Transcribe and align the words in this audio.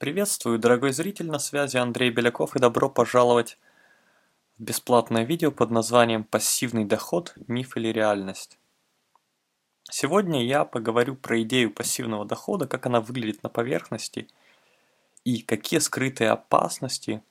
Приветствую, 0.00 0.58
дорогой 0.58 0.92
зритель, 0.92 1.26
на 1.26 1.38
связи 1.38 1.76
Андрей 1.76 2.08
Беляков 2.08 2.56
и 2.56 2.58
добро 2.58 2.88
пожаловать 2.88 3.58
в 4.56 4.62
бесплатное 4.62 5.24
видео 5.24 5.52
под 5.52 5.70
названием 5.70 6.24
«Пассивный 6.24 6.86
доход. 6.86 7.34
Миф 7.48 7.76
или 7.76 7.88
реальность?». 7.88 8.58
Сегодня 9.90 10.42
я 10.42 10.64
поговорю 10.64 11.16
про 11.16 11.42
идею 11.42 11.70
пассивного 11.70 12.24
дохода, 12.24 12.66
как 12.66 12.86
она 12.86 13.02
выглядит 13.02 13.42
на 13.42 13.50
поверхности 13.50 14.26
и 15.24 15.42
какие 15.42 15.80
скрытые 15.80 16.30
опасности 16.30 17.22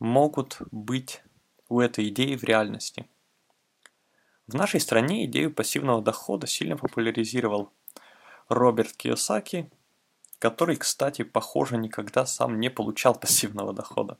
могут 0.00 0.62
быть 0.72 1.22
у 1.68 1.78
этой 1.78 2.08
идеи 2.08 2.34
в 2.34 2.42
реальности. 2.42 3.06
В 4.48 4.54
нашей 4.54 4.80
стране 4.80 5.26
идею 5.26 5.54
пассивного 5.54 6.02
дохода 6.02 6.48
сильно 6.48 6.76
популяризировал 6.76 7.70
Роберт 8.48 8.96
Кiyosaki– 8.98 9.70
который, 10.38 10.76
кстати, 10.76 11.22
похоже, 11.22 11.76
никогда 11.76 12.26
сам 12.26 12.60
не 12.60 12.70
получал 12.70 13.14
пассивного 13.20 13.72
дохода, 13.72 14.18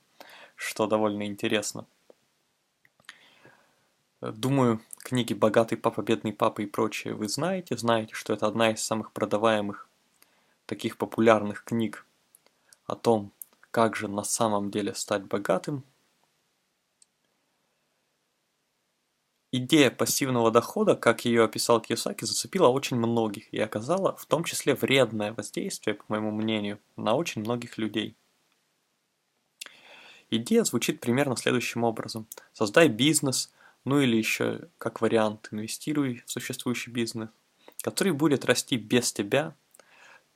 что 0.56 0.86
довольно 0.86 1.27
интересно. 1.27 1.86
Думаю, 4.20 4.80
книги 4.98 5.34
«Богатый 5.34 5.77
папа», 5.77 6.00
«Бедный 6.00 6.32
папа» 6.32 6.62
и 6.62 6.66
прочее 6.66 7.14
вы 7.14 7.28
знаете. 7.28 7.77
Знаете, 7.77 8.14
что 8.14 8.32
это 8.32 8.46
одна 8.46 8.70
из 8.70 8.82
самых 8.82 9.12
продаваемых, 9.12 9.86
таких 10.64 10.96
популярных 10.96 11.62
книг 11.64 12.06
о 12.86 12.96
том, 12.96 13.33
как 13.70 13.96
же 13.96 14.08
на 14.08 14.24
самом 14.24 14.70
деле 14.70 14.94
стать 14.94 15.24
богатым. 15.24 15.84
Идея 19.56 19.92
пассивного 19.92 20.50
дохода, 20.50 20.96
как 20.96 21.24
ее 21.24 21.44
описал 21.44 21.80
Кiyosaki, 21.80 22.26
зацепила 22.26 22.66
очень 22.66 22.96
многих 22.96 23.54
и 23.54 23.60
оказала 23.60 24.16
в 24.16 24.27
том 24.27 24.42
числе 24.42 24.74
вредное 24.74 25.32
воздействие, 25.32 25.94
по 25.94 26.04
моему 26.08 26.32
мнению, 26.32 26.80
на 26.96 27.14
очень 27.14 27.42
многих 27.42 27.78
людей. 27.78 28.16
Идея 30.28 30.64
звучит 30.64 30.98
примерно 30.98 31.36
следующим 31.36 31.84
образом. 31.84 32.27
Создай 32.52 32.88
бизнес, 32.88 33.52
ну 33.84 34.00
или 34.00 34.16
еще 34.16 34.70
как 34.77 35.00
вариант 35.00 35.50
инвестируй 35.52 36.25
в 36.27 36.32
существующий 36.32 36.91
бизнес, 36.91 37.30
который 37.80 38.12
будет 38.12 38.44
расти 38.44 38.77
без 38.77 39.12
тебя. 39.12 39.55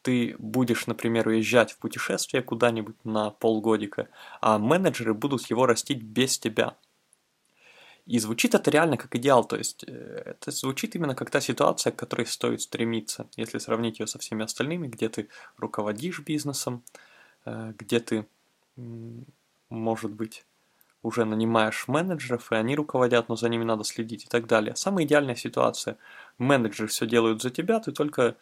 Ты 0.03 0.37
будешь, 0.39 0.87
например, 0.87 1.27
уезжать 1.27 1.73
в 1.73 1.79
путешествие 1.79 2.41
куда-нибудь 2.41 3.05
на 3.05 3.31
полгодика, 3.31 4.11
а 4.41 4.61
менеджеры 4.61 5.13
будут 5.13 5.51
его 5.51 5.67
растить 5.67 6.05
без 6.05 6.39
тебя– 6.39 6.77
и 8.09 8.19
звучит 8.19 8.55
это 8.55 8.71
реально 8.71 8.97
как 8.97 9.15
идеал, 9.17 9.45
то 9.45 9.57
есть 9.57 9.85
э, 9.87 10.23
это 10.25 10.51
звучит 10.51 10.97
именно 10.97 11.15
как 11.15 11.31
та 11.31 11.43
ситуация, 11.43 11.93
к 11.93 11.97
которой 11.97 12.27
стоит 12.27 12.63
стремиться, 12.63 13.29
если 13.37 13.59
сравнить 13.59 14.01
ее 14.01 14.07
со 14.07 14.19
всеми 14.19 14.45
остальными, 14.45 14.89
где 14.89 15.11
ты 15.11 15.29
руководишь 15.59 16.21
бизнесом, 16.21 16.83
э, 17.45 17.75
где 17.79 18.01
ты, 18.01 18.27
может 19.69 20.11
быть, 20.13 20.47
уже 21.03 21.27
нанимаешь 21.27 21.87
менеджеров, 21.87 22.51
и 22.51 22.55
они 22.55 22.77
руководят, 22.77 23.29
но 23.29 23.37
за 23.37 23.51
ними 23.51 23.65
надо 23.65 23.85
следить 23.85 24.25
и 24.25 24.29
так 24.29 24.47
далее. 24.47 24.75
Самая 24.75 25.05
идеальная 25.05 25.37
ситуация. 25.37 25.99
Менеджеры 26.39 26.89
все 26.89 27.07
делают 27.07 27.43
за 27.43 27.51
тебя, 27.51 27.79
ты 27.79 27.93
только 27.93 28.37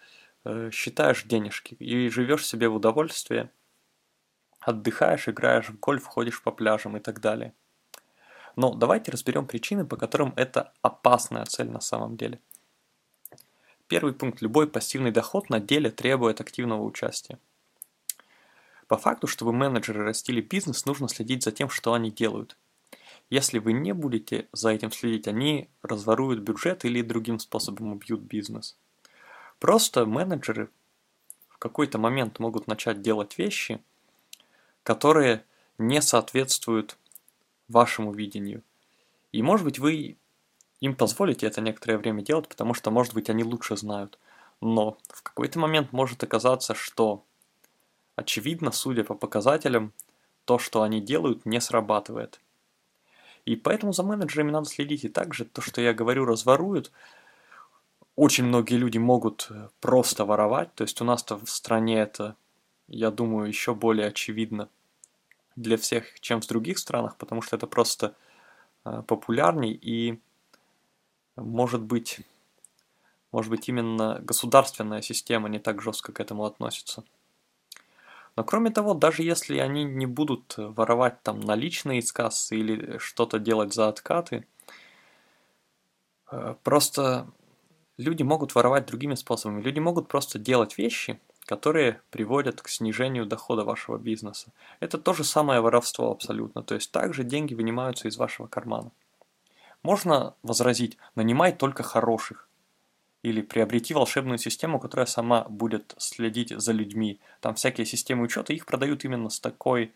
э, 0.45 0.71
считаешь 0.73 1.25
денежки 1.25 1.75
и 1.75 2.09
живешь 2.09 2.47
себе 2.47 2.69
в 2.69 2.77
удовольствие, 2.77 3.51
отдыхаешь, 4.61 5.29
играешь 5.29 5.71
в 5.71 5.81
гольф, 5.81 6.07
ходишь 6.07 6.41
по 6.41 6.53
пляжам 6.53 6.97
и 6.97 7.01
так 7.01 7.21
далее. 7.21 7.53
Но 8.57 8.75
давайте 8.75 9.13
разберем 9.13 9.47
причины, 9.47 9.85
по 9.85 9.97
которым 9.97 10.33
это 10.37 10.73
опасная 10.83 11.45
цель 11.45 11.71
на 11.71 11.81
самом 11.81 12.17
деле. 12.17 12.41
Первый 13.87 14.15
пункт. 14.15 14.41
Любой 14.41 14.67
пассивный 14.67 15.13
доход 15.13 15.51
на 15.51 15.61
деле 15.61 15.91
требует 15.91 16.41
активного 16.41 16.83
участия. 16.83 17.39
По 18.89 18.97
факту, 18.97 19.27
чтобы 19.27 19.53
менеджеры 19.53 20.05
растили 20.05 20.41
бизнес, 20.41 20.87
нужно 20.87 21.09
следить 21.09 21.43
за 21.43 21.53
тем, 21.53 21.69
что 21.69 21.93
они 21.93 22.11
делают. 22.11 22.57
Если 23.29 23.59
вы 23.59 23.73
не 23.73 23.93
будете 23.93 24.49
за 24.53 24.71
этим 24.71 24.93
следить, 24.93 25.27
они 25.29 25.69
разворуют 25.83 26.41
бюджет 26.41 26.85
или 26.85 27.03
другим 27.03 27.39
способом 27.39 27.93
убьют 27.93 28.21
бизнес. 28.21 28.77
Просто 29.59 30.07
менеджеры 30.07 30.71
в 31.49 31.59
какой-то 31.59 31.99
момент 31.99 32.39
могут 32.39 32.69
начать 32.69 33.03
делать 33.03 33.39
вещи, 33.39 33.81
которые 34.83 35.45
не 35.79 36.01
соответствуют 36.01 36.97
вашему 37.69 38.13
видению. 38.13 38.63
И 39.33 39.43
может 39.43 39.65
быть 39.65 39.79
вы 39.79 40.17
им 40.81 40.95
позволите 40.95 41.47
это 41.47 41.61
некоторое 41.61 41.99
время 41.99 42.23
делать, 42.23 42.49
потому 42.49 42.75
что 42.75 42.91
может 42.91 43.15
быть 43.15 43.31
они 43.31 43.45
лучше 43.45 43.77
знают. 43.77 44.19
Но 44.61 44.99
в 45.09 45.23
какой-то 45.23 45.59
момент 45.59 45.93
может 45.93 46.23
оказаться, 46.23 46.75
что 46.75 47.25
очевидно, 48.15 48.73
судя 48.73 49.05
по 49.05 49.15
показателям, 49.15 49.93
то, 50.45 50.59
что 50.59 50.83
они 50.83 51.01
делают, 51.01 51.45
не 51.45 51.61
срабатывает. 51.61 52.41
И 53.45 53.57
поэтому 53.57 53.93
за 53.93 54.03
менеджерами 54.03 54.51
надо 54.51 54.69
следить. 54.69 55.05
И 55.05 55.09
также 55.09 55.45
то, 55.45 55.61
что 55.61 55.81
я 55.81 55.95
говорю, 55.95 56.25
разворуют. 56.25 56.91
Очень 58.17 58.45
многие 58.45 58.77
люди 58.77 58.99
могут 58.99 59.47
э, 59.51 59.69
просто 59.81 60.25
воровать. 60.25 60.75
То 60.75 60.83
есть 60.83 61.01
у 61.01 61.05
нас-то 61.05 61.37
в 61.37 61.49
стране 61.49 62.01
это, 62.01 62.37
я 62.89 63.11
думаю, 63.11 63.47
еще 63.47 63.75
более 63.75 64.09
очевидно 64.09 64.69
для 65.57 65.77
всех, 65.77 66.21
чем 66.21 66.41
в 66.41 66.47
других 66.47 66.79
странах, 66.79 67.17
потому 67.17 67.43
что 67.43 67.57
это 67.57 67.67
просто 67.67 68.15
э, 68.85 69.03
популярней 69.07 69.73
и 69.73 70.21
может 71.37 71.83
быть, 71.83 72.21
может 73.33 73.51
быть 73.51 73.69
именно 73.69 74.19
государственная 74.23 75.03
система 75.03 75.49
не 75.49 75.59
так 75.59 75.83
жестко 75.83 76.13
к 76.13 76.21
этому 76.21 76.45
относится. 76.45 77.05
Но 78.37 78.45
кроме 78.45 78.71
того, 78.71 78.93
даже 78.95 79.23
если 79.23 79.59
они 79.59 79.85
не 79.85 80.07
будут 80.07 80.55
воровать 80.59 81.23
там 81.23 81.41
наличные 81.41 82.01
из 82.01 82.13
кассы 82.13 82.59
или 82.59 82.99
что-то 82.99 83.39
делать 83.39 83.73
за 83.73 83.89
откаты, 83.89 84.47
э, 86.31 86.55
просто 86.63 87.29
люди 87.97 88.23
могут 88.23 88.55
воровать 88.55 88.87
другими 88.87 89.15
способами. 89.15 89.63
Люди 89.63 89.81
могут 89.81 90.09
просто 90.09 90.39
делать 90.39 90.77
вещи, 90.77 91.19
которые 91.47 92.01
приводят 92.11 92.61
к 92.61 92.69
снижению 92.69 93.25
дохода 93.25 93.65
вашего 93.65 93.97
бизнеса. 93.97 94.53
Это 94.81 94.99
то 94.99 95.15
же 95.15 95.25
самое 95.25 95.61
воровство 95.61 96.11
абсолютно, 96.11 96.63
то 96.63 96.75
есть 96.75 96.91
также 96.91 97.25
деньги 97.25 97.55
вынимаются 97.55 98.09
из 98.09 98.17
вашего 98.17 98.47
кармана. 98.49 98.91
Можно 99.83 100.35
возразить, 100.43 100.99
нанимай 101.15 101.53
только 101.53 101.83
хороших, 101.83 102.49
или 103.23 103.41
приобрети 103.41 103.93
волшебную 103.93 104.39
систему, 104.39 104.79
которая 104.79 105.07
сама 105.07 105.45
будет 105.49 105.95
следить 105.99 106.51
за 106.51 106.73
людьми. 106.73 107.19
Там 107.41 107.55
всякие 107.55 107.87
системы 107.87 108.25
учета, 108.25 108.53
их 108.53 108.67
продают 108.67 109.05
именно 109.05 109.31
с 109.31 109.41
такой 109.41 109.93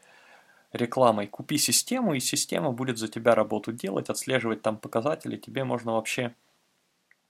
рекламой. 0.73 1.29
Купи 1.29 1.59
систему, 1.59 2.15
и 2.15 2.21
система 2.21 2.73
будет 2.73 2.99
за 2.99 3.07
тебя 3.09 3.35
работу 3.35 3.73
делать, 3.73 4.11
отслеживать 4.11 4.63
там 4.63 4.79
показатели. 4.79 5.37
Тебе 5.37 5.63
можно 5.63 5.93
вообще 5.93 6.35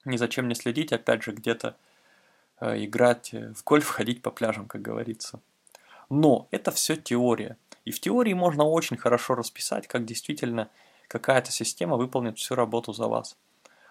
ни 0.04 0.16
зачем 0.16 0.48
не 0.48 0.54
следить, 0.54 0.92
опять 0.92 1.22
же, 1.22 1.32
где-то 1.32 1.76
играть 2.60 3.32
в 3.32 3.64
гольф, 3.64 3.88
ходить 3.88 4.22
по 4.22 4.30
пляжам, 4.30 4.66
как 4.66 4.82
говорится. 4.82 5.40
Но 6.08 6.48
это 6.50 6.70
все 6.70 6.96
теория. 6.96 7.56
И 7.84 7.92
в 7.92 8.00
теории 8.00 8.34
можно 8.34 8.64
очень 8.64 8.96
хорошо 8.96 9.34
расписать, 9.34 9.86
как 9.86 10.04
действительно 10.04 10.68
какая-то 11.08 11.50
система 11.50 11.96
выполнит 11.96 12.38
всю 12.38 12.54
работу 12.54 12.92
за 12.92 13.06
вас. 13.06 13.36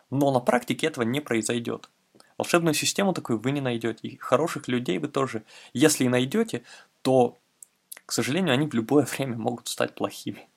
Но 0.10 0.32
на 0.32 0.40
практике 0.40 0.88
этого 0.88 1.04
не 1.04 1.22
произойдет. 1.22 1.90
Волшебную 2.38 2.74
систему 2.74 3.14
такую 3.14 3.40
вы 3.40 3.52
не 3.52 3.62
найдете. 3.62 4.08
И 4.08 4.18
хороших 4.18 4.68
людей 4.68 4.98
вы 4.98 5.08
тоже, 5.08 5.44
если 5.74 6.06
и 6.06 6.10
найдете, 6.10 6.64
то, 7.02 7.38
к 8.06 8.12
сожалению, 8.12 8.54
они 8.54 8.68
в 8.68 8.74
любое 8.74 9.06
время 9.18 9.38
могут 9.38 9.68
стать 9.68 9.96
плохими. 9.96 10.48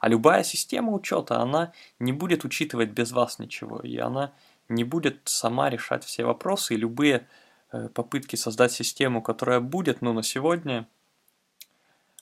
А 0.00 0.08
любая 0.08 0.44
система 0.44 0.92
учета, 0.92 1.40
она 1.40 1.72
не 1.98 2.12
будет 2.12 2.44
учитывать 2.44 2.90
без 2.90 3.12
вас 3.12 3.38
ничего. 3.38 3.80
И 3.80 3.96
она 3.96 4.32
не 4.68 4.84
будет 4.84 5.20
сама 5.24 5.70
решать 5.70 6.04
все 6.04 6.24
вопросы, 6.24 6.74
и 6.74 6.78
любые 6.78 7.28
э, 7.72 7.88
попытки 7.88 8.36
создать 8.36 8.72
систему, 8.72 9.22
которая 9.22 9.60
будет, 9.60 10.02
но 10.02 10.12
на 10.12 10.22
сегодня, 10.22 10.88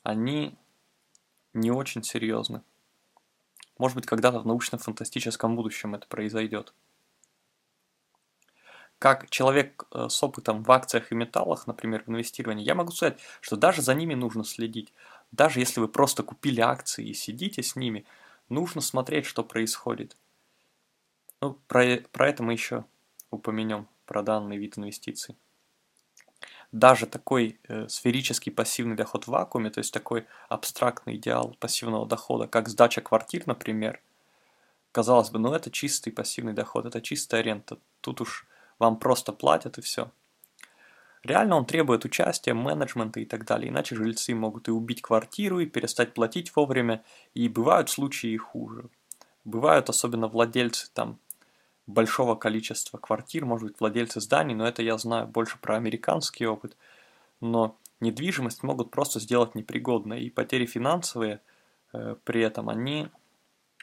они 0.02 0.56
не 1.54 1.70
очень 1.70 2.02
серьезны. 2.02 2.62
Может 3.78 3.96
быть, 3.96 4.06
когда-то 4.06 4.40
в 4.40 4.46
научно-фантастическом 4.46 5.56
будущем 5.56 5.94
это 5.94 6.06
произойдет. 6.06 6.74
Как 8.98 9.28
человек 9.30 9.84
э, 9.90 10.08
с 10.08 10.22
опытом 10.22 10.62
в 10.62 10.70
акциях 10.70 11.10
и 11.10 11.16
металлах, 11.16 11.66
например, 11.66 12.04
в 12.04 12.08
инвестировании, 12.08 12.64
я 12.64 12.74
могу 12.74 12.92
сказать, 12.92 13.18
что 13.40 13.56
даже 13.56 13.82
за 13.82 13.94
ними 13.94 14.14
нужно 14.14 14.44
следить. 14.44 14.92
Даже 15.32 15.58
если 15.58 15.80
вы 15.80 15.88
просто 15.88 16.22
купили 16.22 16.60
акции 16.60 17.08
и 17.08 17.14
сидите 17.14 17.62
с 17.62 17.74
ними, 17.74 18.06
нужно 18.48 18.80
смотреть, 18.80 19.26
что 19.26 19.42
происходит. 19.42 20.16
Ну, 21.42 21.58
про, 21.66 21.96
про 22.12 22.28
это 22.28 22.44
мы 22.44 22.52
еще 22.52 22.84
упомянем, 23.32 23.88
про 24.06 24.22
данный 24.22 24.58
вид 24.58 24.78
инвестиций. 24.78 25.36
Даже 26.70 27.06
такой 27.06 27.58
э, 27.66 27.88
сферический 27.88 28.52
пассивный 28.52 28.94
доход 28.94 29.24
в 29.24 29.28
вакууме, 29.28 29.68
то 29.70 29.78
есть 29.78 29.92
такой 29.92 30.24
абстрактный 30.48 31.16
идеал 31.16 31.56
пассивного 31.58 32.06
дохода, 32.06 32.46
как 32.46 32.68
сдача 32.68 33.00
квартир, 33.00 33.42
например, 33.46 34.00
казалось 34.92 35.30
бы, 35.30 35.40
ну 35.40 35.52
это 35.52 35.72
чистый 35.72 36.12
пассивный 36.12 36.52
доход, 36.52 36.86
это 36.86 37.00
чистая 37.00 37.40
рента, 37.40 37.76
тут 38.02 38.20
уж 38.20 38.46
вам 38.78 38.96
просто 38.96 39.32
платят 39.32 39.78
и 39.78 39.82
все. 39.82 40.12
Реально 41.24 41.56
он 41.56 41.66
требует 41.66 42.04
участия, 42.04 42.54
менеджмента 42.54 43.18
и 43.18 43.24
так 43.24 43.44
далее, 43.44 43.70
иначе 43.70 43.96
жильцы 43.96 44.32
могут 44.32 44.68
и 44.68 44.70
убить 44.70 45.02
квартиру, 45.02 45.58
и 45.58 45.66
перестать 45.66 46.14
платить 46.14 46.54
вовремя, 46.54 47.02
и 47.34 47.48
бывают 47.48 47.90
случаи 47.90 48.30
и 48.30 48.36
хуже. 48.36 48.88
Бывают 49.44 49.90
особенно 49.90 50.28
владельцы 50.28 50.88
там 50.94 51.18
большого 51.86 52.34
количества 52.34 52.98
квартир, 52.98 53.44
может 53.44 53.68
быть, 53.68 53.80
владельцы 53.80 54.20
зданий, 54.20 54.54
но 54.54 54.66
это 54.66 54.82
я 54.82 54.96
знаю 54.98 55.26
больше 55.26 55.58
про 55.58 55.76
американский 55.76 56.46
опыт. 56.46 56.76
Но 57.40 57.76
недвижимость 58.00 58.62
могут 58.62 58.90
просто 58.90 59.20
сделать 59.20 59.54
непригодной, 59.54 60.22
и 60.22 60.30
потери 60.30 60.66
финансовые 60.66 61.40
э, 61.92 62.16
при 62.24 62.42
этом, 62.42 62.68
они, 62.68 63.08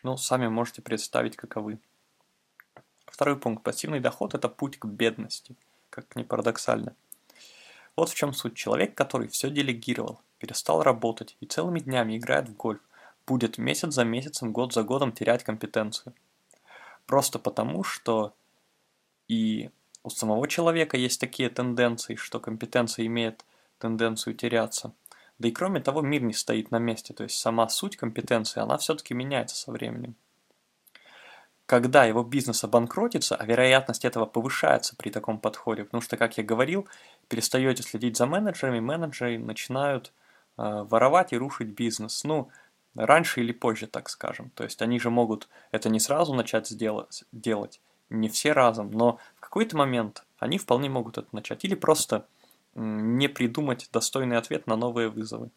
ну, 0.03 0.17
сами 0.17 0.47
можете 0.47 0.81
представить, 0.81 1.35
каковы. 1.35 1.79
Второй 3.05 3.37
пункт. 3.37 3.63
Пассивный 3.63 3.99
доход– 3.99 4.33
это 4.35 4.47
путь 4.47 4.77
к 4.77 4.85
бедности, 4.85 5.55
как 5.89 6.15
ни 6.15 6.23
парадоксально. 6.23 6.95
Вот 7.95 8.09
в 8.09 8.15
чем 8.15 8.33
суть. 8.33 8.55
Человек, 8.55 8.95
который 8.95 9.27
все 9.27 9.49
делегировал, 9.49 10.21
перестал 10.37 10.83
работать 10.83 11.35
и 11.41 11.45
целыми 11.45 11.79
днями 11.79 12.17
играет 12.17 12.47
в 12.47 12.55
гольф, 12.55 12.79
будет 13.27 13.57
месяц 13.57 13.93
за 13.93 14.05
месяцем, 14.05 14.53
год 14.53 14.73
за 14.73 14.83
годом 14.83 15.11
терять 15.11 15.43
компетенцию. 15.43 16.13
Просто 17.09 17.39
потому, 17.39 17.83
что 17.83 18.35
и 19.27 19.71
у 20.03 20.11
самого 20.11 20.47
человека 20.47 20.95
есть 20.95 21.19
такие 21.19 21.49
тенденции, 21.49 22.13
что 22.13 22.39
компетенция 22.39 23.07
имеет 23.07 23.45
тенденцию 23.79 24.35
теряться. 24.35 24.93
Да 25.39 25.47
и 25.47 25.51
кроме 25.51 25.79
того, 25.79 26.01
мир 26.01 26.21
не 26.21 26.33
стоит 26.33 26.69
на 26.69 26.77
месте, 26.77 27.15
то 27.15 27.23
есть 27.23 27.39
сама 27.39 27.67
суть 27.67 27.97
компетенции, 27.97 28.61
она 28.61 28.77
все-таки 28.77 29.15
меняется 29.15 29.55
со 29.55 29.71
временем. 29.71 30.13
Когда 31.65 32.05
его 32.05 32.21
бизнес 32.21 32.63
обанкротится, 32.63 33.35
а 33.35 33.43
вероятность 33.43 34.05
этого 34.05 34.27
повышается 34.27 34.95
при 34.95 35.09
таком 35.09 35.39
подходе, 35.39 35.85
потому 35.85 36.03
что, 36.03 36.15
как 36.15 36.37
я 36.37 36.43
говорил, 36.43 36.87
перестаете 37.27 37.81
следить 37.81 38.17
за 38.17 38.27
менеджерами, 38.27 38.81
менеджеры 38.81 39.39
начинают 39.39 40.13
э, 40.59 40.61
воровать 40.87 41.33
и 41.33 41.37
рушить 41.39 41.69
бизнес. 41.69 42.23
Ну, 42.23 42.51
раньше 42.95 43.41
или 43.41 43.51
позже, 43.51 43.87
так 43.87 44.09
скажем. 44.09 44.51
То 44.51 44.63
есть 44.63 44.81
они 44.81 44.99
же 44.99 45.09
могут 45.09 45.47
это 45.71 45.89
не 45.89 45.99
сразу 45.99 46.33
начать 46.33 46.67
сделать, 46.67 47.23
делать, 47.31 47.81
не 48.09 48.29
все 48.29 48.53
разом, 48.53 48.91
но 48.91 49.19
в 49.35 49.39
какой-то 49.41 49.77
момент 49.77 50.23
они 50.39 50.57
вполне 50.57 50.89
могут 50.89 51.17
это 51.17 51.27
начать. 51.31 51.63
Или 51.65 51.75
просто 51.75 52.25
не 52.75 53.27
придумать 53.27 53.89
достойный 53.91 54.37
ответ 54.37 54.67
на 54.67 54.75
новые 54.75 55.09
вызовы. 55.09 55.49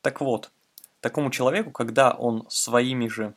Так 0.00 0.20
вот, 0.20 0.52
такому 1.00 1.30
человеку, 1.30 1.70
когда 1.70 2.12
он 2.12 2.46
своими 2.48 3.08
же, 3.08 3.34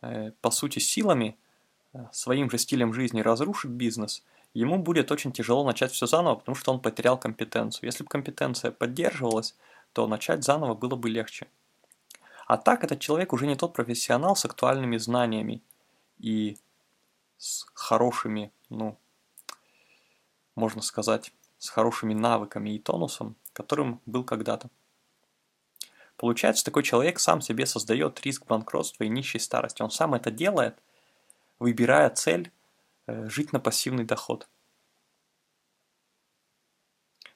э, 0.00 0.32
по 0.40 0.50
сути, 0.50 0.78
силами, 0.78 1.36
э, 1.92 2.06
своим 2.12 2.50
же 2.50 2.58
стилем 2.58 2.92
жизни 2.92 3.20
разрушит 3.20 3.72
бизнес, 3.72 4.22
ему 4.54 4.78
будет 4.78 5.10
очень 5.10 5.32
тяжело 5.32 5.64
начать 5.64 5.92
все 5.92 6.06
заново, 6.06 6.36
потому 6.36 6.54
что 6.54 6.72
он 6.72 6.80
потерял 6.80 7.18
компетенцию. 7.18 7.86
Если 7.86 8.04
бы 8.04 8.08
компетенция 8.08 8.70
поддерживалась, 8.70 9.56
то 9.92 10.06
начать 10.06 10.44
заново 10.44 10.74
было 10.74 10.96
бы 10.96 11.08
легче. 11.08 11.48
А 12.46 12.56
так 12.56 12.84
этот 12.84 13.00
человек 13.00 13.32
уже 13.32 13.46
не 13.46 13.56
тот 13.56 13.72
профессионал 13.72 14.36
с 14.36 14.44
актуальными 14.44 14.96
знаниями 14.96 15.62
и 16.18 16.58
с 17.38 17.66
хорошими, 17.74 18.52
ну, 18.68 18.98
можно 20.54 20.82
сказать, 20.82 21.32
с 21.58 21.68
хорошими 21.68 22.14
навыками 22.14 22.70
и 22.70 22.78
тонусом, 22.78 23.36
которым 23.52 24.00
был 24.06 24.24
когда-то. 24.24 24.68
Получается, 26.16 26.64
такой 26.64 26.82
человек 26.82 27.18
сам 27.18 27.40
себе 27.40 27.66
создает 27.66 28.20
риск 28.22 28.46
банкротства 28.46 29.04
и 29.04 29.08
нищей 29.08 29.40
старости. 29.40 29.82
Он 29.82 29.90
сам 29.90 30.14
это 30.14 30.30
делает, 30.30 30.78
выбирая 31.58 32.10
цель 32.10 32.52
э, 33.06 33.28
жить 33.28 33.52
на 33.52 33.60
пассивный 33.60 34.04
доход. 34.04 34.48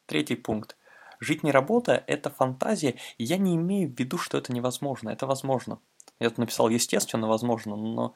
Третий 0.06 0.36
пункт. 0.36 0.76
Жить 1.20 1.42
не 1.42 1.50
работая– 1.50 2.02
это 2.06 2.30
фантазия, 2.30 2.96
и 3.18 3.24
я 3.24 3.36
не 3.36 3.56
имею 3.56 3.88
в 3.88 3.98
виду, 3.98 4.18
что 4.18 4.38
это 4.38 4.52
невозможно. 4.52 5.10
Это 5.10 5.26
возможно. 5.26 5.78
Я 6.18 6.30
тут 6.30 6.38
написал 6.38 6.68
«естественно 6.68 7.28
возможно», 7.28 7.76
но 7.76 8.14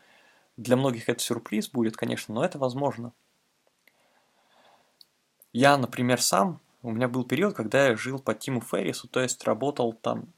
для 0.56 0.76
многих 0.76 1.08
это 1.08 1.20
сюрприз 1.20 1.70
будет, 1.70 1.96
конечно, 1.96 2.34
но 2.34 2.44
это 2.44 2.58
возможно. 2.58 3.12
Я, 5.52 5.76
например, 5.76 6.20
сам, 6.20 6.60
у 6.82 6.92
меня 6.92 7.08
был 7.08 7.24
период, 7.24 7.54
когда 7.54 7.88
я 7.88 7.96
жил 7.96 8.18
по 8.18 8.34
Тиму 8.34 8.60
Феррису, 8.60 9.08
то 9.08 9.20
есть 9.20 9.44
работал 9.44 9.92
там 9.92 10.32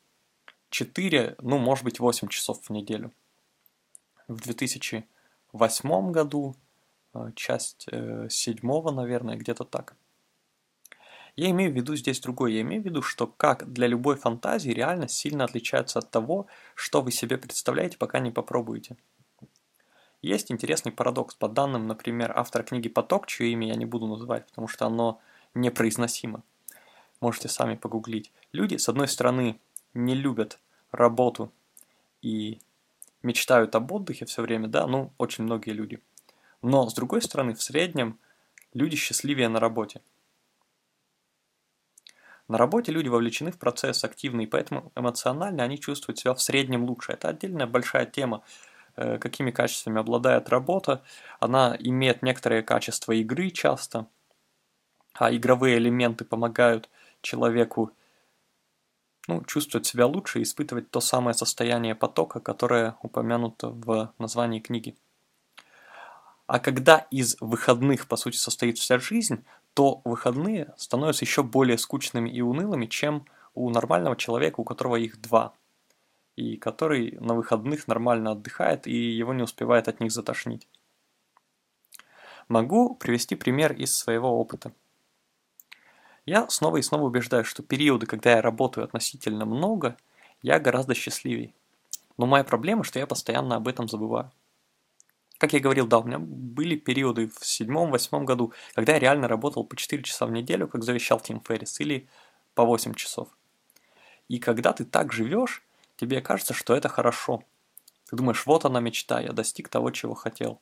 4, 0.71 1.37
ну, 1.41 1.59
может 1.59 1.85
быть, 1.85 2.01
8 2.01 2.29
часов 2.29 2.63
в 2.63 2.71
неделю. 2.71 3.13
В 4.27 4.41
2008 4.41 6.11
году, 6.13 6.57
э, 7.15 7.33
часть 7.37 7.87
э, 7.93 8.29
седьмого, 8.31 8.91
наверное, 8.91 9.37
где-то 9.37 9.65
так. 9.65 9.97
Я 11.35 11.51
имею 11.51 11.73
в 11.73 11.75
виду 11.75 11.97
здесь 11.97 12.21
другое. 12.21 12.53
Я 12.53 12.61
имею 12.61 12.83
в 12.83 12.85
виду, 12.85 13.03
что 13.03 13.27
как 13.27 13.73
для 13.73 13.87
любой 13.87 14.17
фантазии 14.17 14.71
реальность 14.71 15.17
сильно 15.17 15.45
отличается 15.45 15.99
от 15.99 16.11
того, 16.11 16.47
что 16.75 17.01
вы 17.01 17.11
себе 17.11 17.39
представляете, 17.39 17.97
пока 17.97 18.19
не 18.19 18.31
попробуете. 18.31 18.97
Есть 20.21 20.53
интересный 20.53 20.93
парадокс. 20.93 21.35
По 21.35 21.49
данным, 21.49 21.87
например, 21.89 22.33
автора 22.37 22.63
книги 22.63 22.89
«Поток», 22.89 23.27
чье 23.27 23.51
имя 23.53 23.69
я 23.69 23.75
не 23.75 23.87
буду 23.87 24.07
называть, 24.07 24.47
потому 24.47 24.69
что 24.69 24.87
оно 24.87 25.21
непроизносимо. 25.55 26.43
Можете 27.21 27.49
сами 27.49 27.77
погуглить. 27.77 28.31
Люди, 28.53 28.77
с 28.77 28.89
одной 28.89 29.09
стороны, 29.09 29.59
не 29.95 30.15
любят 30.15 30.61
работу 30.93 31.51
и 32.21 32.61
мечтают 33.23 33.75
об 33.75 33.91
отдыхе 33.91 34.27
все 34.27 34.43
время, 34.43 34.69
да, 34.69 34.87
ну, 34.87 35.13
очень 35.19 35.45
многие 35.45 35.71
люди. 35.71 36.01
Но, 36.61 36.89
с 36.89 36.95
другой 36.95 37.23
стороны, 37.23 37.55
в 37.55 37.63
среднем 37.63 38.19
люди 38.75 38.97
счастливее 38.97 39.49
на 39.49 39.61
работе. 39.61 40.03
На 42.53 42.59
работе 42.59 42.93
люди 42.93 43.09
вовлечены 43.09 43.51
в 43.51 43.57
процесс 43.57 44.05
активно, 44.05 44.43
и 44.43 44.47
поэтому 44.47 44.93
эмоционально 44.95 45.63
они 45.63 45.81
чувствуют 45.81 46.19
себя 46.19 46.35
в 46.35 46.43
среднем 46.43 46.85
лучше. 46.85 47.13
Это 47.13 47.29
отдельная 47.29 47.67
большая 47.67 48.05
тема, 48.05 48.43
э, 48.95 49.17
какими 49.17 49.51
качествами 49.51 49.99
обладает 49.99 50.51
работа. 50.51 51.03
Она 51.41 51.75
имеет 51.79 52.21
некоторые 52.21 52.63
качества 52.63 53.13
игры 53.13 53.49
часто, 53.49 54.07
а 55.15 55.35
игровые 55.35 55.79
элементы 55.79 56.27
помогают 56.27 56.91
человеку 57.23 57.93
ну, 59.29 59.43
чувствовать 59.45 59.87
себя 59.87 60.07
лучше 60.07 60.41
и 60.41 60.43
испытывать 60.43 60.91
то 60.91 61.01
самое 61.01 61.33
состояние 61.33 61.95
потока, 61.95 62.39
которое 62.39 62.97
упомянуто 63.01 63.69
в 63.69 64.13
названии 64.19 64.61
книги. 64.61 64.95
А 66.47 66.59
когда 66.59 67.07
из 67.11 67.35
выходных, 67.41 68.07
по 68.07 68.17
сути, 68.17 68.37
состоит 68.37 68.77
вся 68.77 68.99
жизнь, 68.99 69.43
то 69.75 70.03
выходные 70.05 70.75
становятся 70.77 71.25
еще 71.25 71.43
более 71.43 71.79
скучными 71.79 72.29
и 72.29 72.41
унылыми, 72.41 72.87
чем 72.87 73.27
у 73.55 73.71
нормального 73.71 74.17
человека, 74.17 74.61
у 74.61 74.65
которого 74.65 74.97
их 74.97 75.21
два, 75.21 75.55
и 76.37 76.57
который 76.57 77.19
на 77.21 77.35
выходных 77.35 77.89
нормально 77.89 78.33
отдыхает 78.33 78.87
и 78.87 78.93
его 78.93 79.33
не 79.33 79.43
успевает 79.43 79.89
от 79.89 80.01
них 80.01 80.13
затошнить. 80.13 80.69
Могу 82.49 82.95
привести 82.95 83.35
пример 83.35 83.73
из 83.73 83.95
своего 83.95 84.39
опыта. 84.39 84.73
Я 86.27 86.49
снова 86.49 86.77
и 86.77 86.83
снова 86.83 87.05
убеждаюсь, 87.05 87.47
что 87.47 87.63
периоды, 87.63 88.07
когда 88.07 88.33
я 88.33 88.43
работаю 88.43 88.85
относительно 88.85 89.45
много, 89.45 89.97
я 90.41 90.59
гораздо 90.59 90.95
счастливее. 90.95 91.55
Но 92.17 92.27
моя 92.27 92.45
проблема, 92.45 92.85
что 92.85 92.99
я 92.99 93.07
постоянно 93.07 93.57
об 93.57 93.69
этом 93.69 93.89
забываю. 93.89 94.31
Как 95.43 95.55
я 95.55 95.59
говорил, 95.59 95.89
да, 95.89 95.99
у 95.99 96.05
меня 96.05 96.21
были 96.21 96.77
периоды 96.77 97.27
в 97.27 97.45
седьмом-восьмом 97.45 98.25
году, 98.25 98.53
когда 98.77 98.93
я 98.93 99.01
реально 99.01 99.27
работал 99.27 99.65
по 99.65 99.75
4 99.75 100.01
часа 100.05 100.25
в 100.25 100.31
неделю, 100.31 100.69
как 100.69 100.85
завещал 100.85 101.19
Тим 101.19 101.41
Феррис, 101.41 101.81
или 101.81 102.09
по 102.55 102.65
8 102.65 102.95
часов. 102.95 103.29
И 104.29 104.39
когда 104.39 104.73
ты 104.73 104.85
так 104.85 105.13
живешь, 105.13 105.65
тебе 105.97 106.21
кажется, 106.21 106.55
что 106.55 106.77
это 106.77 106.89
хорошо. 106.89 107.43
Ты 108.09 108.15
думаешь, 108.15 108.47
вот 108.47 108.65
она 108.65 108.79
мечта, 108.79 109.21
я 109.21 109.33
достиг 109.33 109.69
того, 109.69 109.91
чего 109.91 110.15
хотел. 110.15 110.61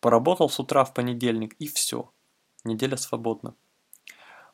Поработал 0.00 0.48
с 0.48 0.58
утра 0.58 0.86
в 0.86 0.94
понедельник, 0.94 1.52
и 1.58 1.68
все. 1.68 2.10
Неделя 2.64 2.96
свободна. 2.96 3.54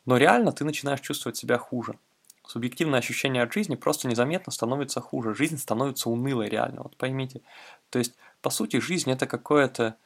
Но 0.07 0.17
реально 0.17 0.51
ты 0.51 0.65
начинаешь 0.65 1.03
чувствовать 1.03 1.37
себя 1.37 1.59
хуже. 1.59 2.01
Субъективное 2.49 2.99
ощущение 2.99 3.45
от 3.45 3.53
жизни 3.53 3.77
просто 3.77 4.09
незаметно 4.09 4.51
становится 4.51 5.01
хуже. 5.01 5.37
Жизнь 5.37 5.57
становится 5.57 6.11
унылой 6.11 6.49
реально, 6.49 6.83
вот 6.83 6.97
поймите. 6.97 7.43
То 7.91 8.01
есть 8.01 8.17
по 8.43 8.51
сути, 8.51 8.81
жизнь 8.81 9.11
это 9.11 9.27
какое-то 9.27 9.97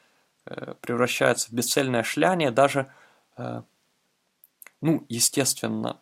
э, 0.45 0.75
превращается 0.81 1.49
в 1.49 1.53
бесцельное 1.53 2.03
шляние, 2.03 2.51
даже, 2.51 2.93
э, 3.37 3.63
ну, 4.81 5.05
естественно, 5.09 5.99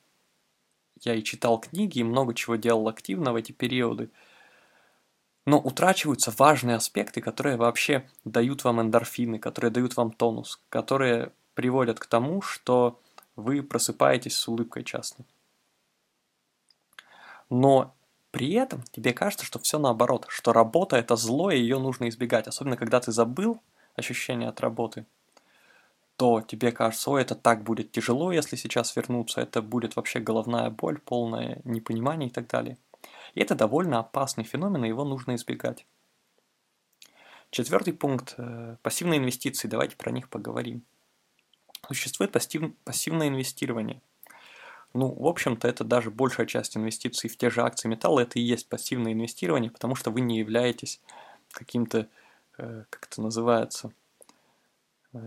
я 1.01 1.15
и 1.15 1.23
читал 1.23 1.59
книги, 1.61 2.01
и 2.01 2.05
много 2.05 2.35
чего 2.35 2.57
делал 2.57 2.89
активно 2.89 3.33
в 3.33 3.37
эти 3.37 3.53
периоды, 3.53 4.11
но 5.47 5.59
утрачиваются 5.61 6.33
важные 6.37 6.77
аспекты, 6.77 7.21
которые 7.21 7.57
вообще 7.57 8.09
дают 8.25 8.65
вам 8.65 8.81
эндорфины, 8.81 9.39
которые 9.39 9.71
дают 9.71 9.97
вам 9.97 10.11
тонус, 10.11 10.61
которые 10.71 11.33
приводят 11.55 12.01
к 12.01 12.07
тому, 12.07 12.43
что 12.43 13.01
вы 13.37 13.63
просыпаетесь 13.63 14.37
с 14.37 14.49
улыбкой 14.49 14.85
часто. 14.85 15.25
Но 17.51 17.95
при 18.35 18.53
этом 18.55 18.83
тебе 18.91 19.13
кажется, 19.13 19.47
что 19.47 19.61
все 19.61 19.79
наоборот, 19.79 20.27
что 20.29 20.53
работа 20.53 20.97
это 20.97 21.15
зло, 21.15 21.53
и 21.53 21.61
ее 21.61 21.79
нужно 21.79 22.09
избегать. 22.09 22.49
Особенно, 22.49 22.77
когда 22.77 22.99
ты 22.99 23.13
забыл 23.13 23.63
ощущение 23.95 24.49
от 24.49 24.61
работы, 24.61 25.07
то 26.17 26.41
тебе 26.41 26.73
кажется, 26.73 27.13
ой, 27.13 27.23
это 27.23 27.37
так 27.37 27.63
будет 27.63 27.93
тяжело, 27.93 28.33
если 28.33 28.57
сейчас 28.57 28.97
вернуться, 28.97 29.41
это 29.41 29.63
будет 29.63 29.95
вообще 29.95 30.19
головная 30.19 30.69
боль, 30.71 30.99
полное 30.99 31.61
непонимание 31.63 32.29
и 32.29 32.33
так 32.33 32.49
далее. 32.49 32.77
И 33.35 33.41
это 33.41 33.55
довольно 33.55 34.01
опасный 34.01 34.43
феномен, 34.43 34.85
и 34.85 34.89
его 34.89 35.05
нужно 35.05 35.37
избегать. 35.37 35.87
Четвертый 37.51 37.93
пункт 37.93 38.35
э,– 38.37 38.79
пассивные 38.83 39.21
инвестиции. 39.21 39.69
Давайте 39.69 39.95
про 39.95 40.11
них 40.11 40.29
поговорим. 40.29 40.83
Существует 41.87 42.33
пассив, 42.33 42.75
пассивное 42.83 43.29
инвестирование. 43.29 44.01
Ну, 44.95 45.13
в 45.13 45.27
общем-то, 45.27 45.67
это 45.67 45.83
даже 45.83 46.11
большая 46.11 46.47
часть 46.47 46.77
инвестиций 46.77 47.29
в 47.29 47.37
те 47.37 47.51
же 47.51 47.63
акции 47.63 47.89
металла, 47.89 48.21
это 48.21 48.39
и 48.39 48.43
есть 48.43 48.69
пассивное 48.69 49.13
инвестирование, 49.13 49.71
потому 49.71 49.97
что 49.97 50.11
вы 50.13 50.21
не 50.21 50.39
являетесь 50.39 51.01
каким-то, 51.51 52.09
э, 52.59 52.85
как 52.89 53.09
это 53.11 53.21
называется, 53.21 53.93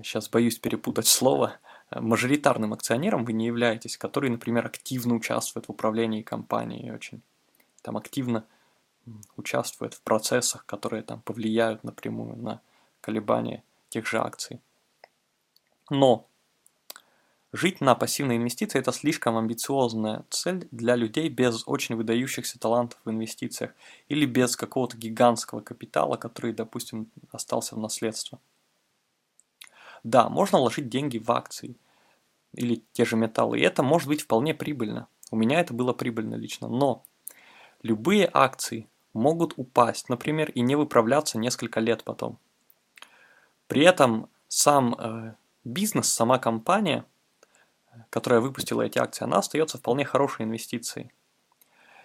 сейчас 0.03 0.29
боюсь 0.29 0.57
перепутать 0.57 1.07
слово, 1.07 1.57
мажоритарным 1.91 2.73
акционером 2.73 3.25
вы 3.25 3.33
не 3.33 3.45
являетесь, 3.45 3.97
который, 3.97 4.29
например, 4.29 4.65
активно 4.65 5.15
участвует 5.15 5.67
в 5.67 5.71
управлении 5.71 6.21
компанией, 6.21 6.91
очень 6.91 7.21
там 7.81 7.97
активно 7.97 8.45
участвует 9.37 9.93
в 9.93 10.01
процессах, 10.01 10.65
которые 10.65 11.03
там 11.03 11.21
повлияют 11.21 11.83
напрямую 11.83 12.35
на 12.37 12.61
колебания 13.01 13.63
тех 13.89 14.05
же 14.05 14.19
акций. 14.19 14.59
Но 15.89 16.27
жить 17.51 17.81
на 17.81 17.95
пассивные 17.95 18.37
инвестиции– 18.37 18.79
это 18.79 18.91
слишком 18.91 19.37
амбициозная 19.37 20.25
цель 20.29 20.67
для 20.71 20.95
людей 20.95 21.29
без 21.29 21.63
очень 21.67 21.95
выдающихся 21.95 22.59
талантов 22.59 22.99
в 23.05 23.09
инвестициях 23.09 23.73
или 24.09 24.25
без 24.25 24.55
какого-то 24.55 24.97
гигантского 24.97 25.61
капитала, 25.61 26.17
который, 26.17 26.53
допустим, 26.53 27.09
остался 27.31 27.75
в 27.75 27.79
наследство. 27.79 28.39
Да, 30.03 30.29
можно 30.29 30.59
вложить 30.59 30.89
деньги 30.89 31.17
в 31.17 31.31
акции 31.31 31.75
или 32.53 32.83
те 32.93 33.05
же 33.05 33.15
металлы, 33.15 33.59
и 33.59 33.63
это 33.63 33.83
может 33.83 34.07
быть 34.07 34.21
вполне 34.21 34.53
прибыльно. 34.53 35.07
У 35.31 35.35
меня 35.35 35.59
это 35.59 35.73
было 35.73 35.93
прибыльно 35.93 36.35
лично, 36.35 36.67
но 36.67 37.03
любые 37.81 38.29
акции 38.31 38.87
могут 39.13 39.53
упасть, 39.57 40.09
например, 40.09 40.51
и 40.51 40.61
не 40.61 40.75
выправляться 40.75 41.37
несколько 41.37 41.79
лет 41.79 42.03
потом. 42.03 42.37
При 43.67 43.83
этом 43.83 44.29
сам 44.47 44.95
э, 44.97 45.35
бизнес, 45.65 46.07
сама 46.07 46.39
компания, 46.39 47.05
которая 48.09 48.39
выпустила 48.39 48.81
эти 48.81 48.99
акции, 48.99 49.23
она 49.23 49.37
остается 49.37 49.77
вполне 49.77 50.05
хорошей 50.05 50.45
инвестицией. 50.45 51.11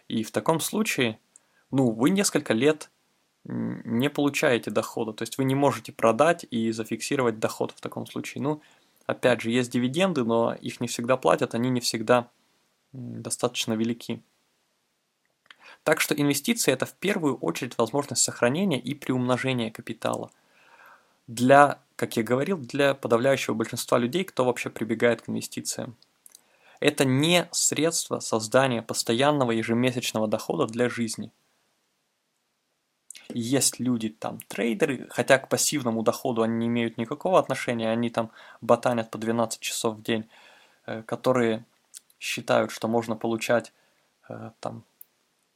И 0.09 0.23
в 0.25 0.31
таком 0.31 0.61
случае, 0.61 1.19
ну, 1.71 1.91
вы 1.91 2.11
несколько 2.11 2.53
лет 2.53 2.91
не 3.45 4.09
получаете 4.09 4.71
дохода, 4.71 5.13
то 5.13 5.23
есть 5.23 5.39
вы 5.39 5.45
не 5.45 5.55
можете 5.55 5.93
продать 5.93 6.47
и 6.51 6.71
зафиксировать 6.71 7.39
доход 7.39 7.73
в 7.73 7.81
таком 7.81 8.07
случае. 8.07 8.43
Ну, 8.43 8.63
опять 9.07 9.41
же, 9.41 9.51
есть 9.51 9.71
дивиденды, 9.71 10.25
но 10.25 10.55
их 10.55 10.81
не 10.81 10.87
всегда 10.87 11.17
платят, 11.17 11.55
они 11.55 11.71
не 11.71 11.81
всегда 11.81 12.29
достаточно 12.93 13.73
велики. 13.73 14.23
Так 15.83 16.01
что 16.01 16.15
инвестиции– 16.15 16.73
это 16.73 16.87
в 16.87 16.95
первую 16.95 17.37
очередь 17.37 17.77
возможность 17.79 18.23
сохранения 18.23 18.79
и 18.79 18.95
приумножения 18.95 19.71
капитала. 19.71 20.31
Для, 21.27 21.82
как 21.97 22.17
я 22.17 22.23
говорил, 22.23 22.59
для 22.59 22.95
подавляющего 22.95 23.55
большинства 23.55 23.99
людей, 23.99 24.25
кто 24.25 24.45
вообще 24.45 24.71
прибегает 24.71 25.23
к 25.23 25.29
инвестициям. 25.29 25.97
Это 26.81 27.05
не 27.05 27.49
средство 27.53 28.19
создания 28.19 28.83
постоянного 28.83 29.53
ежемесячного 29.53 30.27
дохода 30.27 30.67
для 30.67 30.89
жизни. 30.89 31.31
Есть 33.29 33.79
люди, 33.79 34.09
там, 34.09 34.39
трейдеры, 34.49 35.07
хотя 35.11 35.39
к 35.39 35.49
пассивному 35.49 36.03
доходу 36.03 36.43
они 36.43 36.57
не 36.57 36.67
имеют 36.67 36.99
никакого 36.99 37.39
отношения, 37.39 37.91
они 37.91 38.11
там 38.11 38.31
ботанят 38.61 39.11
по 39.11 39.19
12 39.19 39.61
часов 39.61 39.97
в 39.97 40.03
день, 40.03 40.29
э, 40.87 41.03
которые 41.03 41.65
считают, 42.19 42.71
что 42.71 42.89
можно 42.89 43.17
получать 43.17 43.73
э, 44.29 44.51
там 44.61 44.85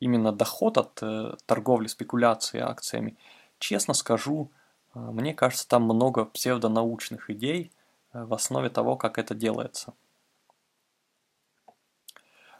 именно 0.00 0.32
доход 0.32 0.78
от 0.78 0.98
э, 1.02 1.34
торговли, 1.46 1.86
спекуляции 1.88 2.60
акциями, 2.60 3.16
честно 3.58 3.94
скажу, 3.94 4.50
мне 4.96 5.34
кажется, 5.34 5.68
там 5.68 5.82
много 5.82 6.24
псевдонаучных 6.24 7.28
идей 7.28 7.70
э, 8.12 8.24
в 8.24 8.32
основе 8.32 8.70
того, 8.70 8.96
как 8.96 9.18
это 9.18 9.34
делается. 9.34 9.92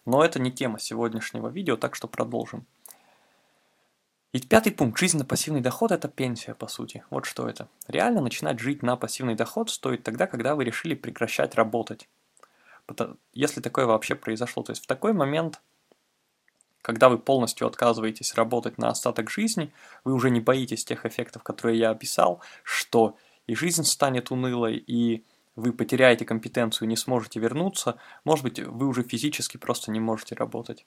Но 0.05 0.23
это 0.23 0.39
не 0.39 0.53
тема 0.53 0.79
сегодняшнего 0.79 1.49
видео, 1.49 1.77
так 1.77 1.95
что 1.95 2.09
продолжим. 2.09 2.67
И 4.33 4.41
пятый 4.41 4.71
пункт. 4.71 4.99
Жизнь 4.99 5.17
на 5.17 5.25
пассивный 5.25 5.63
доход– 5.63 5.91
это 5.93 6.09
пенсия, 6.09 6.55
по 6.55 6.69
сути. 6.69 7.05
Вот 7.09 7.25
что 7.25 7.49
это. 7.49 7.69
Реально 7.89 8.21
начинать 8.21 8.59
жить 8.61 8.83
на 8.83 8.97
пассивный 8.97 9.35
доход 9.35 9.71
стоит 9.71 10.03
тогда, 10.03 10.27
когда 10.27 10.55
вы 10.55 10.65
решили 10.65 10.95
прекращать 10.95 11.55
работать. 11.55 12.07
Если 13.33 13.63
такое 13.63 13.87
вообще 13.87 14.15
произошло. 14.15 14.63
То 14.63 14.73
есть 14.73 14.85
в 14.85 14.87
такой 14.87 15.15
момент 15.15 15.63
когда 16.87 17.09
вы 17.09 17.19
полностью 17.19 17.67
отказываетесь 17.67 18.35
работать 18.35 18.79
на 18.79 18.91
остаток 18.91 19.29
жизни, 19.29 19.73
вы 20.05 20.15
уже 20.15 20.31
не 20.31 20.39
боитесь 20.39 20.85
тех 20.85 21.05
эффектов, 21.05 21.43
которые 21.43 21.81
я 21.81 21.91
описал, 21.91 22.41
что 22.63 23.17
и 23.49 23.57
жизнь 23.57 23.83
станет 23.83 24.31
унылой, 24.31 24.77
и 24.77 25.25
вы 25.57 25.73
потеряете 25.73 26.25
компетенцию, 26.25 26.87
не 26.87 26.95
сможете 26.95 27.41
вернуться, 27.41 27.97
может 28.23 28.45
быть, 28.45 28.61
вы 28.61 28.87
уже 28.87 29.03
физически 29.03 29.57
просто 29.57 29.91
не 29.91 29.99
можете 29.99 30.37
работать. 30.37 30.87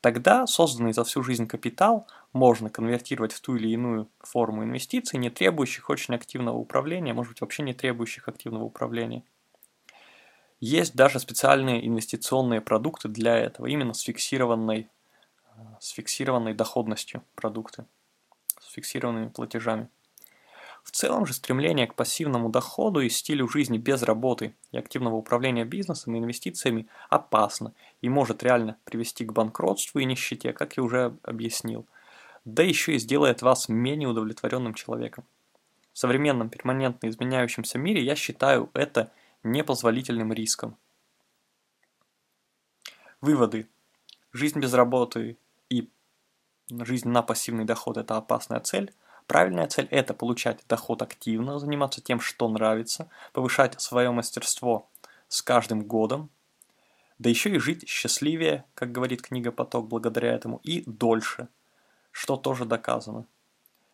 Тогда 0.00 0.46
созданный 0.46 0.94
за 0.94 1.04
всю 1.04 1.22
жизнь 1.22 1.46
капитал 1.46 2.06
можно 2.32 2.70
конвертировать 2.70 3.34
в 3.34 3.42
ту 3.42 3.56
или 3.56 3.68
иную 3.68 4.08
форму 4.20 4.64
инвестиций, 4.64 5.18
не 5.18 5.28
требующих 5.28 5.90
очень 5.90 6.14
активного 6.14 6.56
управления, 6.56 7.12
может 7.12 7.32
быть, 7.32 7.42
вообще 7.42 7.62
не 7.62 7.74
требующих 7.74 8.26
активного 8.26 8.64
управления. 8.64 9.24
Есть 10.60 10.96
даже 10.96 11.18
специальные 11.18 11.86
инвестиционные 11.86 12.62
продукты 12.62 13.08
для 13.08 13.36
этого, 13.36 13.66
именно 13.66 13.92
с 13.92 14.00
фиксированной 14.00 14.88
с 15.80 15.90
фиксированной 15.90 16.54
доходностью 16.54 17.22
продукты, 17.34 17.84
с 18.60 18.72
фиксированными 18.72 19.28
платежами. 19.28 19.88
В 20.82 20.92
целом 20.92 21.26
же 21.26 21.34
стремление 21.34 21.86
к 21.86 21.94
пассивному 21.94 22.48
доходу 22.48 23.00
и 23.00 23.08
стилю 23.08 23.48
жизни 23.48 23.78
без 23.78 24.02
работы 24.02 24.54
и 24.72 24.78
активного 24.78 25.16
управления 25.16 25.64
бизнесом 25.64 26.14
и 26.14 26.18
инвестициями 26.18 26.88
опасно 27.08 27.74
и 28.00 28.08
может 28.08 28.42
реально 28.42 28.76
привести 28.84 29.24
к 29.24 29.32
банкротству 29.32 30.00
и 30.00 30.04
нищете, 30.04 30.52
как 30.52 30.76
я 30.76 30.82
уже 30.82 31.16
объяснил, 31.22 31.86
да 32.44 32.62
еще 32.62 32.94
и 32.94 32.98
сделает 32.98 33.42
вас 33.42 33.68
менее 33.68 34.08
удовлетворенным 34.08 34.74
человеком. 34.74 35.24
В 35.92 35.98
современном 35.98 36.48
перманентно 36.48 37.08
изменяющемся 37.08 37.78
мире 37.78 38.02
я 38.02 38.16
считаю 38.16 38.70
это 38.72 39.12
непозволительным 39.42 40.32
риском. 40.32 40.76
Выводы. 43.20 43.68
Жизнь 44.32 44.60
без 44.60 44.72
работы 44.72 45.36
жизнь 46.70 47.08
на 47.08 47.22
пассивный 47.22 47.64
доход– 47.64 47.96
это 47.98 48.16
опасная 48.16 48.60
цель. 48.60 48.92
Правильная 49.26 49.66
цель– 49.68 49.86
это 49.90 50.14
получать 50.14 50.60
доход 50.68 51.02
активно, 51.02 51.58
заниматься 51.58 52.00
тем, 52.00 52.20
что 52.20 52.48
нравится, 52.48 53.08
повышать 53.32 53.80
свое 53.80 54.10
мастерство 54.10 54.88
с 55.28 55.42
каждым 55.42 55.82
годом, 55.82 56.30
да 57.20 57.28
еще 57.28 57.50
и 57.50 57.58
жить 57.58 57.86
счастливее, 57.86 58.64
как 58.74 58.92
говорит 58.92 59.20
книга 59.20 59.52
«Поток» 59.52 59.88
благодаря 59.88 60.32
этому, 60.32 60.60
и 60.64 60.82
дольше, 60.86 61.48
что 62.10 62.36
тоже 62.36 62.64
доказано. 62.64 63.26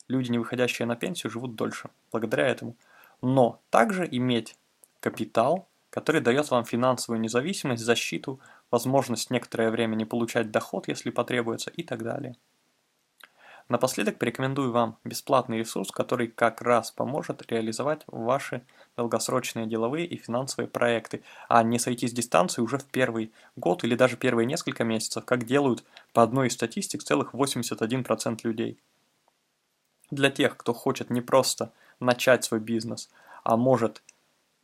Люди, 0.09 0.31
не 0.31 0.39
выходящие 0.39 0.87
на 0.87 0.95
пенсию, 0.95 1.33
живут 1.33 1.57
дольше, 1.57 1.91
благодаря 2.13 2.47
этому. 2.47 2.77
Но 3.21 3.61
также 3.71 4.07
иметь 4.09 4.57
капитал, 5.01 5.67
который 5.91 6.21
дает 6.21 6.51
вам 6.51 6.65
финансовую 6.65 7.21
независимость, 7.21 7.83
защиту, 7.83 8.39
возможность 8.71 9.31
некоторое 9.31 9.71
время 9.71 9.97
не 9.97 10.05
получать 10.05 10.51
доход, 10.51 10.87
если 10.87 11.11
потребуется 11.11 11.71
и 11.71 11.83
так 11.83 12.05
далее. 12.05 12.37
Напоследок 13.69 14.19
порекомендую 14.19 14.71
вам 14.71 14.97
бесплатный 15.03 15.59
ресурс, 15.59 15.91
который 15.91 16.29
как 16.29 16.63
раз 16.63 16.93
поможет 16.93 17.51
реализовать 17.51 18.03
ваши 18.07 18.63
долгосрочные 18.97 19.67
деловые 19.67 20.07
и 20.07 20.17
финансовые 20.17 20.69
проекты, 20.69 21.23
а 21.49 21.65
не 21.65 21.81
сойти 21.81 22.07
с 22.07 22.13
дистанции 22.13 22.63
уже 22.63 22.79
в 22.79 22.85
первый 22.85 23.33
год 23.57 23.83
или 23.83 23.97
даже 23.97 24.17
первые 24.17 24.47
несколько 24.47 24.85
месяцев, 24.85 25.25
как 25.25 25.45
делают 25.45 25.83
по 26.13 26.23
одной 26.23 26.47
из 26.47 26.53
статистик 26.53 27.03
целых 27.03 27.35
81% 27.35 28.39
людей. 28.45 28.79
Для 30.13 30.31
тех, 30.31 30.57
кто 30.57 30.73
хочет 30.73 31.11
не 31.11 31.21
просто 31.21 31.73
начать 31.99 32.45
свой 32.45 32.61
бизнес, 32.61 33.11
а 33.43 33.57
может 33.57 34.01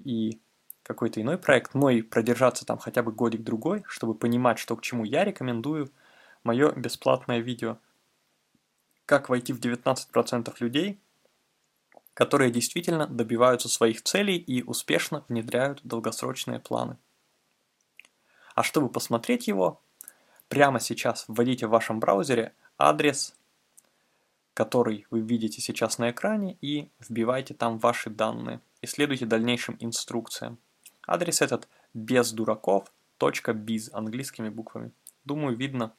и 0.05 0.39
какой-то 0.85 1.21
иной 1.21 1.39
проект, 1.39 1.75
но 1.75 1.91
и 1.91 2.03
продержаться 2.03 2.65
там 2.65 2.79
хотя 2.79 3.03
бы 3.03 3.11
годик-другой, 3.11 3.83
чтобы 3.89 4.15
понимать, 4.15 4.61
что 4.61 4.77
к 4.77 4.83
чему, 4.83 5.03
я 5.03 5.25
рекомендую 5.25 5.91
мое 6.45 6.71
бесплатное 6.71 7.41
видео 7.41 7.79
«Как 9.07 9.29
войти 9.29 9.53
в 9.53 9.61
19% 9.61 10.55
людей, 10.61 11.01
которые 12.15 12.51
действительно 12.51 13.07
добиваются 13.07 13.69
своих 13.69 14.03
целей 14.03 14.37
и 14.37 14.63
успешно 14.63 15.25
внедряют 15.29 15.81
долгосрочные 15.85 16.61
планы». 16.61 16.97
А 18.55 18.63
чтобы 18.63 18.89
посмотреть 18.89 19.49
его, 19.49 19.81
прямо 20.49 20.81
сейчас 20.81 21.25
вводите 21.29 21.67
в 21.67 21.71
вашем 21.71 22.01
браузере 22.01 22.55
адрес, 22.79 23.35
который 24.55 25.07
вы 25.11 25.21
видите 25.21 25.61
сейчас 25.61 25.99
на 25.99 26.11
экране, 26.11 26.59
и 26.61 26.91
вбивайте 27.01 27.55
там 27.55 27.79
ваши 27.79 28.11
данные. 28.11 28.61
и 28.83 28.87
следуйте 28.87 29.27
дальнейшим 29.27 29.77
инструкциям. 29.79 30.59
Адрес 31.07 31.41
этот 31.41 31.69
бездураков.biz 31.95 33.91
английскими 33.93 34.49
буквами. 34.49 34.93
Думаю, 35.25 35.57
видно 35.57 35.95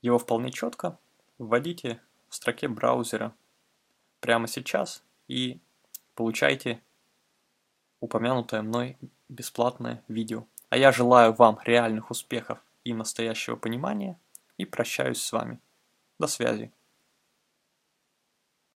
его 0.00 0.18
вполне 0.18 0.50
четко. 0.50 0.98
Вводите 1.42 2.00
в 2.28 2.36
строке 2.36 2.68
браузера 2.68 3.34
прямо 4.20 4.46
сейчас 4.46 5.02
и 5.26 5.58
получайте 6.14 6.80
упомянутое 7.98 8.62
мной 8.62 8.96
бесплатное 9.28 10.04
видео. 10.06 10.46
А 10.68 10.76
я 10.76 10.92
желаю 10.92 11.32
вам 11.32 11.58
реальных 11.64 12.12
успехов 12.12 12.60
и 12.84 12.94
настоящего 12.94 13.56
понимания 13.56 14.20
и 14.56 14.64
прощаюсь 14.64 15.20
с 15.20 15.32
вами. 15.32 15.58
До 16.20 16.28
связи. 16.28 16.70